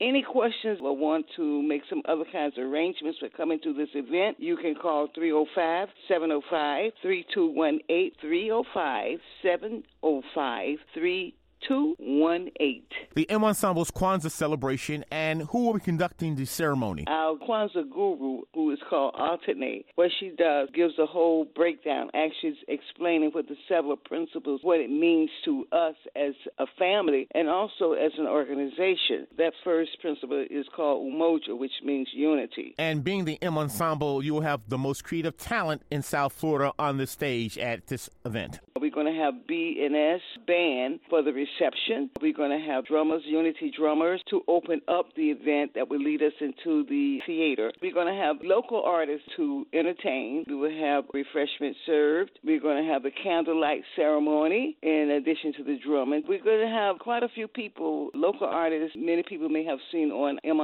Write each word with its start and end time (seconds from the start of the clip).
Any 0.00 0.22
questions 0.22 0.78
or 0.82 0.96
want 0.96 1.26
to 1.36 1.62
make 1.62 1.82
some 1.88 2.02
other 2.06 2.24
kinds 2.30 2.58
of 2.58 2.64
arrangements 2.64 3.18
for 3.18 3.28
coming 3.28 3.58
to 3.64 3.72
this 3.72 3.88
event, 3.94 4.36
you 4.38 4.56
can 4.56 4.74
call 4.74 5.08
305 5.14 5.88
705 6.08 6.92
3218 7.02 8.12
305 8.20 9.18
705 9.42 10.78
218. 11.66 12.82
The 13.14 13.28
M 13.30 13.42
Ensemble's 13.42 13.90
Kwanzaa 13.90 14.30
celebration, 14.30 15.04
and 15.10 15.42
who 15.42 15.66
will 15.66 15.74
be 15.74 15.80
conducting 15.80 16.36
the 16.36 16.44
ceremony? 16.44 17.04
Our 17.08 17.36
Kwanzaa 17.36 17.90
guru, 17.90 18.42
who 18.54 18.70
is 18.70 18.78
called 18.88 19.14
Alternate, 19.18 19.86
what 19.94 20.10
she 20.18 20.32
does 20.36 20.68
gives 20.74 20.98
a 20.98 21.06
whole 21.06 21.44
breakdown, 21.44 22.10
actually 22.14 22.56
explaining 22.68 23.30
what 23.30 23.48
the 23.48 23.56
several 23.68 23.96
principles, 23.96 24.60
what 24.62 24.80
it 24.80 24.90
means 24.90 25.30
to 25.44 25.66
us 25.72 25.94
as 26.16 26.34
a 26.58 26.66
family 26.78 27.28
and 27.34 27.48
also 27.48 27.92
as 27.92 28.12
an 28.18 28.26
organization. 28.26 29.26
That 29.36 29.52
first 29.64 29.90
principle 30.00 30.44
is 30.50 30.66
called 30.74 31.12
Umoja, 31.12 31.58
which 31.58 31.72
means 31.84 32.08
unity. 32.12 32.74
And 32.78 33.04
being 33.04 33.24
the 33.24 33.38
M 33.42 33.58
Ensemble, 33.58 34.22
you 34.22 34.34
will 34.34 34.40
have 34.40 34.60
the 34.68 34.78
most 34.78 35.04
creative 35.04 35.36
talent 35.36 35.82
in 35.90 36.02
South 36.02 36.32
Florida 36.32 36.72
on 36.78 36.96
the 36.96 37.06
stage 37.06 37.58
at 37.58 37.86
this 37.88 38.08
event. 38.24 38.60
We're 38.80 38.90
going 38.90 39.12
to 39.12 39.20
have 39.20 39.46
B&S 39.46 40.20
band 40.46 41.00
for 41.10 41.22
the 41.22 41.32
reception. 41.32 42.10
We're 42.20 42.32
going 42.32 42.58
to 42.58 42.66
have 42.66 42.86
drummers, 42.86 43.22
Unity 43.26 43.72
drummers, 43.76 44.22
to 44.30 44.42
open 44.48 44.80
up 44.88 45.14
the 45.16 45.30
event 45.30 45.72
that 45.74 45.88
will 45.90 46.00
lead 46.00 46.22
us 46.22 46.32
into 46.40 46.84
the 46.88 47.20
theater. 47.26 47.72
We're 47.82 47.92
going 47.92 48.06
to 48.06 48.20
have 48.20 48.36
local 48.42 48.82
artists 48.82 49.26
to 49.36 49.66
entertain. 49.74 50.44
We 50.48 50.54
will 50.54 50.70
have 50.70 51.04
refreshments 51.12 51.78
served. 51.84 52.38
We're 52.42 52.60
going 52.60 52.82
to 52.82 52.90
have 52.90 53.04
a 53.04 53.10
candlelight 53.10 53.82
ceremony 53.96 54.78
in 54.82 55.10
addition 55.10 55.52
to 55.58 55.64
the 55.64 55.78
drumming. 55.84 56.22
We're 56.26 56.42
going 56.42 56.66
to 56.66 56.74
have 56.74 56.98
quite 56.98 57.22
a 57.22 57.28
few 57.28 57.48
people, 57.48 58.10
local 58.14 58.46
artists, 58.46 58.96
many 58.96 59.22
people 59.22 59.48
may 59.48 59.64
have 59.64 59.78
seen 59.92 60.10
on 60.10 60.38
M 60.44 60.60